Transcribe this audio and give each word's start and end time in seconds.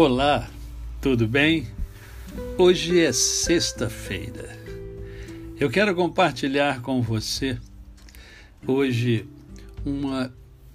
Olá, 0.00 0.48
tudo 1.00 1.26
bem? 1.26 1.66
Hoje 2.56 3.00
é 3.00 3.12
sexta-feira. 3.12 4.48
Eu 5.58 5.68
quero 5.68 5.92
compartilhar 5.92 6.80
com 6.82 7.02
você 7.02 7.58
hoje 8.64 9.28
uma 9.84 10.32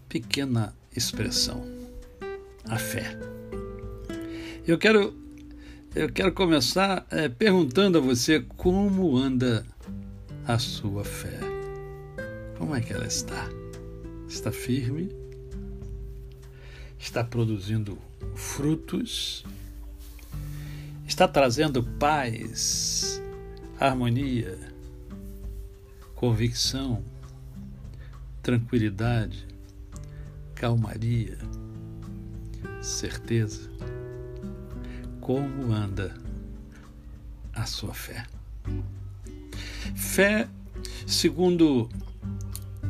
pequena 0.09 0.75
expressão, 0.93 1.65
a 2.65 2.77
fé. 2.77 3.17
Eu 4.67 4.77
quero 4.77 5.17
eu 5.95 6.11
quero 6.11 6.33
começar 6.33 7.07
é, 7.09 7.29
perguntando 7.29 7.99
a 7.99 8.01
você 8.01 8.41
como 8.57 9.15
anda 9.15 9.65
a 10.45 10.59
sua 10.59 11.05
fé. 11.05 11.39
Como 12.57 12.75
é 12.75 12.81
que 12.81 12.91
ela 12.91 13.07
está? 13.07 13.47
Está 14.27 14.51
firme? 14.51 15.22
Está 17.03 17.21
produzindo 17.21 17.97
frutos? 18.33 19.43
Está 21.05 21.27
trazendo 21.27 21.83
paz, 21.83 23.21
harmonia, 23.77 24.57
convicção, 26.15 27.03
tranquilidade, 28.41 29.45
calmaria, 30.55 31.37
certeza? 32.81 33.69
Como 35.19 35.73
anda 35.73 36.15
a 37.53 37.65
sua 37.65 37.93
fé? 37.93 38.25
Fé, 39.93 40.47
segundo 41.05 41.89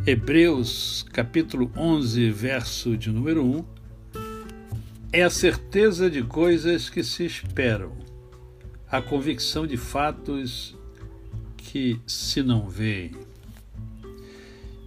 Hebreus 0.05 1.03
capítulo 1.11 1.72
11, 1.75 2.30
verso 2.30 2.95
de 2.95 3.09
número 3.09 3.44
1, 3.44 3.72
é 5.14 5.22
a 5.22 5.30
certeza 5.30 6.09
de 6.09 6.23
coisas 6.23 6.89
que 6.89 7.03
se 7.03 7.23
esperam, 7.23 7.95
a 8.89 9.00
convicção 9.00 9.67
de 9.67 9.78
fatos 9.78 10.75
que 11.56 12.02
se 12.08 12.42
não 12.42 12.67
veem. 12.67 13.11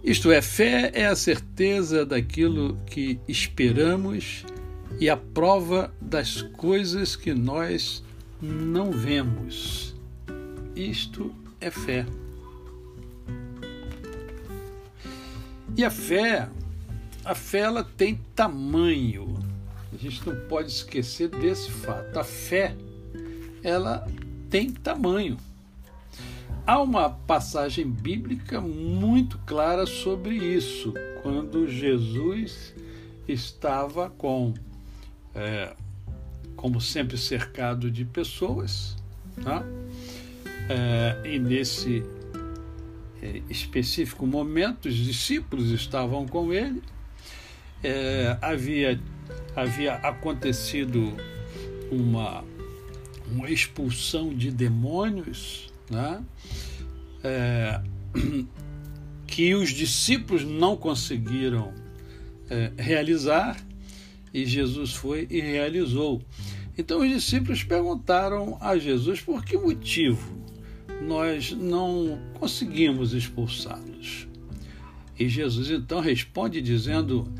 Isto 0.03 0.29
é, 0.29 0.41
fé 0.41 0.91
é 0.93 1.05
a 1.05 1.15
certeza 1.15 2.05
daquilo 2.05 2.77
que 2.85 3.17
esperamos 3.25 4.45
e 4.99 5.09
a 5.09 5.15
prova 5.15 5.93
das 6.01 6.41
coisas 6.41 7.15
que 7.15 7.33
nós 7.33 8.03
não 8.41 8.91
vemos. 8.91 9.95
Isto 10.75 11.33
é 11.61 11.71
fé. 11.71 12.05
E 15.77 15.85
a 15.85 15.89
fé, 15.89 16.49
a 17.23 17.33
fé 17.33 17.59
ela 17.59 17.83
tem 17.83 18.19
tamanho. 18.35 19.46
A 19.93 19.97
gente 19.97 20.27
não 20.27 20.35
pode 20.47 20.69
esquecer 20.69 21.29
desse 21.29 21.71
fato. 21.71 22.17
A 22.17 22.23
fé, 22.23 22.75
ela 23.63 24.07
tem 24.49 24.71
tamanho. 24.71 25.37
Há 26.65 26.81
uma 26.81 27.09
passagem 27.09 27.89
bíblica 27.89 28.59
muito 28.59 29.37
clara 29.45 29.85
sobre 29.85 30.35
isso, 30.35 30.93
quando 31.21 31.67
Jesus 31.67 32.75
estava 33.25 34.09
com, 34.09 34.53
é, 35.33 35.73
como 36.57 36.81
sempre, 36.81 37.17
cercado 37.17 37.89
de 37.89 38.03
pessoas, 38.03 38.97
tá? 39.41 39.63
É, 40.69 41.21
e 41.25 41.39
nesse 41.39 42.03
é, 43.21 43.41
específico 43.49 44.27
momento, 44.27 44.89
os 44.89 44.95
discípulos 44.95 45.71
estavam 45.71 46.27
com 46.27 46.51
ele, 46.51 46.83
é, 47.83 48.37
havia 48.41 48.99
havia 49.55 49.95
acontecido 49.95 51.17
uma, 51.91 52.43
uma 53.31 53.49
expulsão 53.49 54.33
de 54.33 54.51
demônios, 54.51 55.71
né? 55.89 56.23
É, 57.23 57.81
que 59.25 59.55
os 59.55 59.71
discípulos 59.71 60.43
não 60.43 60.77
conseguiram 60.77 61.73
é, 62.49 62.71
realizar 62.77 63.57
e 64.33 64.45
Jesus 64.45 64.93
foi 64.93 65.27
e 65.29 65.41
realizou. 65.41 66.21
Então 66.77 67.01
os 67.01 67.09
discípulos 67.09 67.63
perguntaram 67.63 68.57
a 68.61 68.77
Jesus 68.77 69.21
por 69.21 69.43
que 69.43 69.57
motivo 69.57 70.37
nós 71.01 71.51
não 71.51 72.19
conseguimos 72.35 73.13
expulsá-los. 73.13 74.27
E 75.19 75.27
Jesus 75.27 75.71
então 75.71 75.99
responde 75.99 76.61
dizendo: 76.61 77.31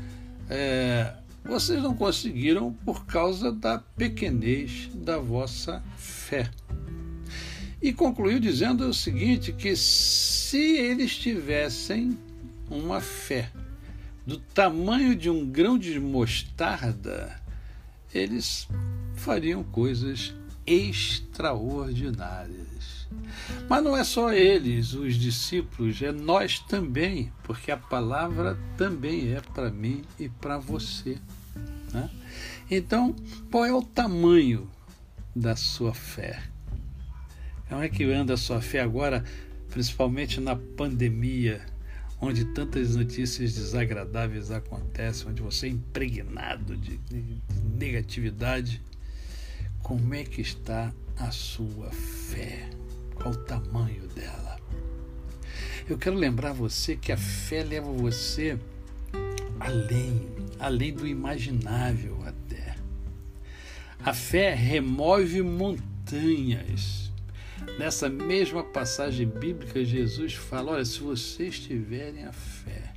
é, 0.48 1.14
vocês 1.44 1.82
não 1.82 1.94
conseguiram 1.94 2.72
por 2.84 3.04
causa 3.06 3.52
da 3.52 3.78
pequenez 3.78 4.90
da 4.94 5.18
vossa 5.18 5.82
fé. 5.96 6.50
E 7.80 7.92
concluiu 7.92 8.40
dizendo 8.40 8.88
o 8.88 8.94
seguinte: 8.94 9.52
que 9.52 9.76
se 9.76 10.76
eles 10.76 11.16
tivessem 11.16 12.18
uma 12.70 13.00
fé 13.00 13.50
do 14.26 14.38
tamanho 14.38 15.16
de 15.16 15.30
um 15.30 15.48
grão 15.48 15.78
de 15.78 15.98
mostarda, 15.98 17.40
eles 18.12 18.68
fariam 19.14 19.62
coisas 19.62 20.34
extraordinárias. 20.66 22.97
Mas 23.68 23.84
não 23.84 23.96
é 23.96 24.04
só 24.04 24.32
eles, 24.32 24.94
os 24.94 25.14
discípulos, 25.14 26.00
é 26.00 26.12
nós 26.12 26.58
também, 26.60 27.32
porque 27.42 27.70
a 27.70 27.76
palavra 27.76 28.58
também 28.76 29.32
é 29.32 29.40
para 29.40 29.70
mim 29.70 30.02
e 30.18 30.28
para 30.28 30.58
você. 30.58 31.18
Né? 31.92 32.10
Então, 32.70 33.14
qual 33.50 33.64
é 33.64 33.72
o 33.72 33.82
tamanho 33.82 34.68
da 35.34 35.56
sua 35.56 35.94
fé? 35.94 36.42
Como 37.68 37.82
é 37.82 37.88
que 37.88 38.04
anda 38.04 38.34
a 38.34 38.38
sua 38.38 38.60
fé 38.60 38.80
agora, 38.80 39.22
principalmente 39.70 40.40
na 40.40 40.56
pandemia, 40.56 41.60
onde 42.20 42.46
tantas 42.46 42.96
notícias 42.96 43.54
desagradáveis 43.54 44.50
acontecem, 44.50 45.28
onde 45.28 45.42
você 45.42 45.66
é 45.66 45.70
impregnado 45.70 46.76
de, 46.76 46.96
de 46.96 47.42
negatividade? 47.76 48.82
Como 49.82 50.14
é 50.14 50.24
que 50.24 50.40
está 50.40 50.92
a 51.18 51.30
sua 51.30 51.90
fé? 51.90 52.68
Qual 53.20 53.34
o 53.34 53.36
tamanho 53.36 54.06
dela? 54.08 54.58
Eu 55.88 55.96
quero 55.96 56.16
lembrar 56.16 56.52
você 56.52 56.96
que 56.96 57.12
a 57.12 57.16
fé 57.16 57.64
leva 57.64 57.90
você 57.90 58.58
além, 59.58 60.28
além 60.58 60.92
do 60.92 61.06
imaginável 61.06 62.22
até. 62.24 62.76
A 64.04 64.12
fé 64.14 64.54
remove 64.54 65.42
montanhas. 65.42 67.10
Nessa 67.78 68.08
mesma 68.08 68.62
passagem 68.62 69.26
bíblica, 69.26 69.84
Jesus 69.84 70.34
fala: 70.34 70.72
olha, 70.72 70.84
se 70.84 71.00
vocês 71.00 71.58
tiverem 71.58 72.24
a 72.24 72.32
fé 72.32 72.92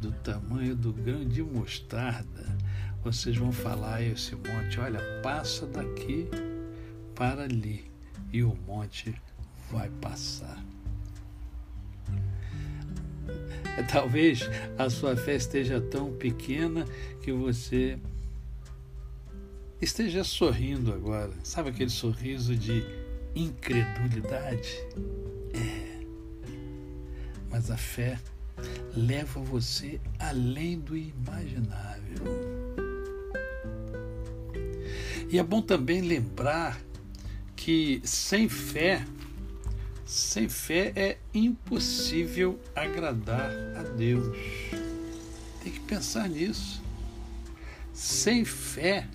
do 0.00 0.12
tamanho 0.12 0.74
do 0.74 0.92
grão 0.92 1.24
de 1.24 1.42
mostarda, 1.42 2.56
vocês 3.02 3.36
vão 3.36 3.52
falar 3.52 3.96
a 3.96 4.02
esse 4.02 4.34
monte: 4.34 4.80
olha, 4.80 5.00
passa 5.22 5.66
daqui 5.66 6.28
para 7.14 7.44
ali, 7.44 7.90
e 8.32 8.42
o 8.42 8.56
monte 8.66 9.14
vai 9.70 9.88
passar. 10.00 10.64
Talvez 13.90 14.40
a 14.78 14.88
sua 14.90 15.16
fé 15.16 15.36
esteja 15.36 15.80
tão 15.80 16.12
pequena 16.12 16.86
que 17.22 17.32
você 17.32 17.98
esteja 19.80 20.24
sorrindo 20.24 20.92
agora. 20.92 21.32
Sabe 21.42 21.70
aquele 21.70 21.90
sorriso 21.90 22.56
de 22.56 22.84
incredulidade? 23.34 24.78
É. 25.52 26.00
Mas 27.50 27.70
a 27.70 27.76
fé 27.76 28.18
leva 28.96 29.40
você 29.40 30.00
além 30.18 30.78
do 30.78 30.96
imaginável. 30.96 32.24
E 35.28 35.38
é 35.38 35.42
bom 35.42 35.60
também 35.60 36.00
lembrar 36.00 36.80
que 37.54 38.00
sem 38.04 38.48
fé 38.48 39.04
sem 40.06 40.48
fé 40.48 40.92
é 40.94 41.18
impossível 41.34 42.60
agradar 42.76 43.50
a 43.76 43.82
Deus. 43.82 44.36
Tem 45.62 45.72
que 45.72 45.80
pensar 45.80 46.28
nisso. 46.28 46.80
Sem 47.92 48.44
fé 48.44 49.08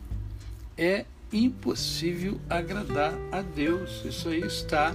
é 0.77 1.05
impossível 1.31 2.41
agradar 2.49 3.13
a 3.31 3.41
Deus. 3.41 4.03
Isso 4.03 4.27
aí 4.27 4.41
está 4.41 4.93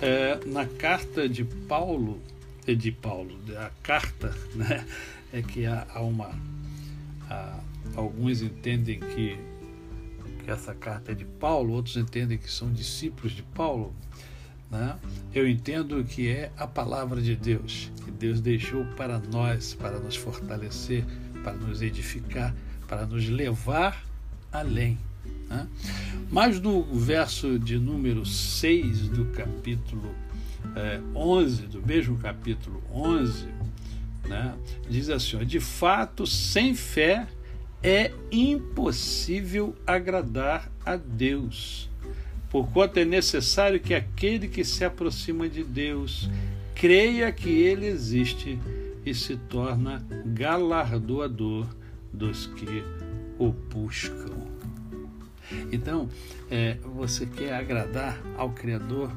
é, 0.00 0.38
na 0.46 0.64
carta 0.64 1.28
de 1.28 1.44
Paulo, 1.44 2.22
é 2.64 2.74
de 2.74 2.92
Paulo, 2.92 3.36
a 3.56 3.70
carta, 3.82 4.32
né? 4.54 4.86
É 5.32 5.42
que 5.42 5.66
há, 5.66 5.84
há 5.92 6.00
uma. 6.02 6.30
Há, 7.28 7.58
alguns 7.96 8.42
entendem 8.42 9.00
que, 9.00 9.36
que 10.44 10.50
essa 10.50 10.72
carta 10.72 11.10
é 11.10 11.14
de 11.16 11.24
Paulo, 11.24 11.72
outros 11.72 11.96
entendem 11.96 12.38
que 12.38 12.50
são 12.50 12.72
discípulos 12.72 13.32
de 13.32 13.42
Paulo. 13.42 13.92
Né? 14.72 14.96
Eu 15.34 15.46
entendo 15.46 16.02
que 16.02 16.28
é 16.28 16.50
a 16.56 16.66
palavra 16.66 17.20
de 17.20 17.36
Deus, 17.36 17.90
que 18.02 18.10
Deus 18.10 18.40
deixou 18.40 18.86
para 18.96 19.18
nós, 19.18 19.74
para 19.74 19.98
nos 19.98 20.16
fortalecer, 20.16 21.04
para 21.44 21.52
nos 21.52 21.82
edificar, 21.82 22.54
para 22.88 23.04
nos 23.04 23.28
levar 23.28 24.02
além. 24.50 24.98
Né? 25.48 25.68
Mas 26.30 26.58
no 26.58 26.82
verso 26.82 27.58
de 27.58 27.78
número 27.78 28.24
6 28.24 29.08
do 29.08 29.26
capítulo 29.26 30.14
é, 30.74 31.00
11, 31.14 31.62
do 31.66 31.86
mesmo 31.86 32.16
capítulo 32.16 32.82
11, 32.90 33.46
né, 34.26 34.54
diz 34.88 35.10
assim: 35.10 35.44
de 35.44 35.60
fato, 35.60 36.26
sem 36.26 36.74
fé 36.74 37.26
é 37.82 38.12
impossível 38.30 39.76
agradar 39.86 40.70
a 40.86 40.96
Deus, 40.96 41.90
porquanto 42.52 42.98
é 42.98 43.04
necessário 43.04 43.80
que 43.80 43.94
aquele 43.94 44.46
que 44.46 44.62
se 44.62 44.84
aproxima 44.84 45.48
de 45.48 45.64
Deus 45.64 46.28
creia 46.74 47.32
que 47.32 47.48
ele 47.48 47.86
existe 47.86 48.58
e 49.06 49.14
se 49.14 49.36
torna 49.36 50.06
galardoador 50.26 51.66
dos 52.12 52.46
que 52.48 52.84
o 53.38 53.48
buscam. 53.48 54.36
Então, 55.72 56.10
é, 56.50 56.76
você 56.94 57.24
quer 57.24 57.54
agradar 57.54 58.20
ao 58.36 58.50
Criador, 58.50 59.10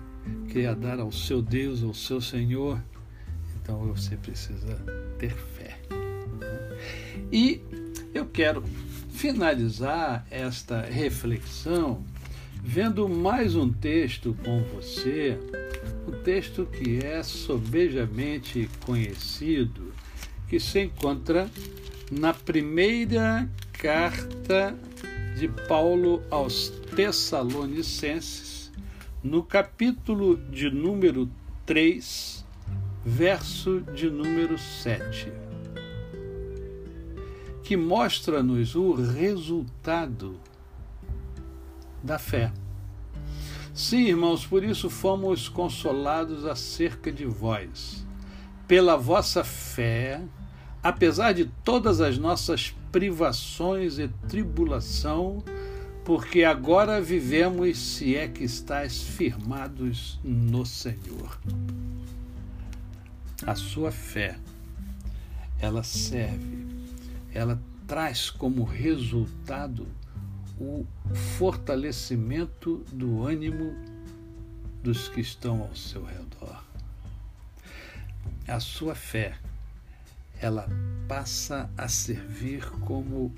quer 0.47 0.67
agradar 0.67 1.01
ao 1.01 1.11
seu 1.11 1.41
Deus, 1.41 1.83
ao 1.83 1.93
seu 1.93 2.21
Senhor, 2.21 2.81
então 3.61 3.79
você 3.79 4.15
precisa 4.15 4.77
ter 5.19 5.35
fé. 5.35 5.77
E 7.29 7.61
eu 8.13 8.25
quero 8.25 8.63
finalizar 9.09 10.25
esta 10.31 10.81
reflexão 10.81 12.01
vendo 12.67 13.07
mais 13.07 13.55
um 13.55 13.71
texto 13.71 14.35
com 14.43 14.63
você, 14.63 15.37
um 16.07 16.11
texto 16.23 16.65
que 16.65 16.97
é 16.97 17.21
sobejamente 17.21 18.67
conhecido, 18.83 19.93
que 20.49 20.59
se 20.59 20.81
encontra 20.81 21.47
na 22.11 22.33
primeira 22.33 23.47
carta 23.71 24.75
de 25.37 25.47
Paulo 25.67 26.23
aos 26.31 26.69
Tessalonicenses, 26.95 28.71
no 29.23 29.43
capítulo 29.43 30.35
de 30.35 30.71
número 30.71 31.29
3, 31.67 32.43
verso 33.05 33.79
de 33.93 34.09
número 34.09 34.57
7, 34.57 35.31
que 37.63 37.77
mostra-nos 37.77 38.75
o 38.75 38.91
resultado 38.91 40.35
da 42.05 42.19
fé. 42.19 42.51
Sim, 43.73 44.05
irmãos, 44.05 44.45
por 44.45 44.63
isso 44.63 44.89
fomos 44.89 45.49
consolados 45.49 46.45
acerca 46.45 47.11
de 47.11 47.25
vós, 47.25 48.05
pela 48.67 48.95
vossa 48.95 49.43
fé, 49.43 50.21
apesar 50.81 51.33
de 51.33 51.45
todas 51.63 51.99
as 51.99 52.17
nossas 52.17 52.73
privações 52.91 53.99
e 53.99 54.07
tribulação, 54.29 55.43
porque 56.05 56.43
agora 56.43 57.01
vivemos, 57.01 57.77
se 57.77 58.15
é 58.15 58.27
que 58.27 58.43
estáis 58.43 59.01
firmados 59.01 60.19
no 60.23 60.65
Senhor. 60.65 61.37
A 63.45 63.55
sua 63.55 63.91
fé, 63.91 64.37
ela 65.59 65.83
serve, 65.83 66.65
ela 67.33 67.61
traz 67.85 68.29
como 68.29 68.63
resultado 68.63 69.85
o 70.59 70.85
fortalecimento 71.37 72.77
do 72.91 73.23
ânimo 73.23 73.75
dos 74.81 75.09
que 75.09 75.19
estão 75.19 75.61
ao 75.61 75.75
seu 75.75 76.03
redor. 76.03 76.63
A 78.47 78.59
sua 78.59 78.95
fé, 78.95 79.37
ela 80.39 80.67
passa 81.07 81.69
a 81.77 81.87
servir 81.87 82.69
como 82.81 83.33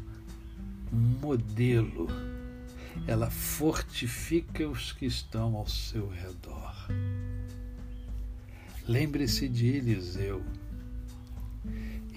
modelo, 0.92 2.08
ela 3.08 3.30
fortifica 3.30 4.68
os 4.68 4.92
que 4.92 5.06
estão 5.06 5.56
ao 5.56 5.68
seu 5.68 6.10
redor. 6.10 6.76
Lembre-se 8.88 9.50
de 9.50 9.68
Eliseu. 9.68 10.44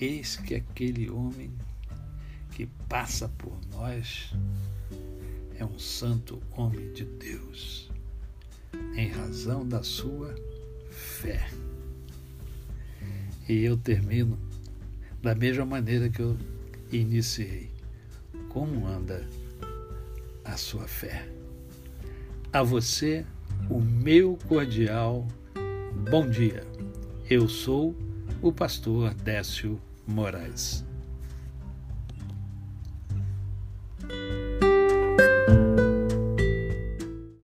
Eis 0.01 0.37
que 0.37 0.55
aquele 0.55 1.11
homem 1.11 1.53
que 2.53 2.67
passa 2.89 3.29
por 3.29 3.57
nós 3.73 4.33
é 5.61 5.65
um 5.65 5.79
santo 5.79 6.43
homem 6.57 6.91
de 6.95 7.05
Deus, 7.05 7.91
em 8.97 9.09
razão 9.09 9.69
da 9.69 9.83
sua 9.83 10.35
fé. 10.91 11.51
E 13.47 13.63
eu 13.63 13.77
termino 13.77 14.39
da 15.23 15.35
mesma 15.35 15.67
maneira 15.67 16.09
que 16.09 16.23
eu 16.23 16.35
iniciei. 16.91 17.71
Como 18.49 18.87
anda 18.87 19.29
a 20.45 20.57
sua 20.57 20.89
fé? 20.89 21.29
A 22.53 22.63
você, 22.63 23.27
o 23.69 23.81
meu 23.81 24.39
cordial 24.49 25.29
bom 26.11 26.27
dia. 26.27 26.67
Eu 27.29 27.49
sou 27.49 27.95
o 28.41 28.51
pastor 28.51 29.13
Décio 29.13 29.79
Moraes. 30.07 30.90